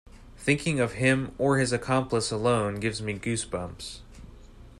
Thinking 0.35 0.79
of 0.79 0.93
him 0.93 1.35
or 1.37 1.59
his 1.59 1.71
accomplice 1.71 2.31
alone 2.31 2.79
gives 2.79 3.03
me 3.03 3.13
goose 3.13 3.45
bumps. 3.45 4.01